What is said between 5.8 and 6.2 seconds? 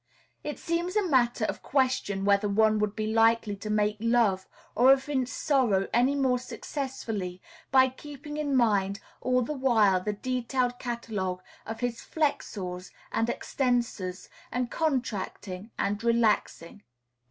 any